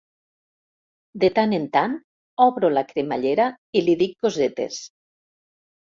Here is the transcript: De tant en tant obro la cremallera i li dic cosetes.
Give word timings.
De 1.23 1.29
tant 1.35 1.53
en 1.57 1.67
tant 1.75 1.93
obro 2.47 2.71
la 2.79 2.85
cremallera 2.93 3.47
i 3.83 3.87
li 3.87 3.99
dic 4.01 4.17
cosetes. 4.27 4.85